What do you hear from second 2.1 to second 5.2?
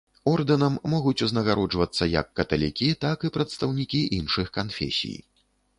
як каталікі, так і прадстаўнікі іншых канфесій.